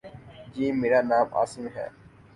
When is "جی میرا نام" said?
0.53-1.27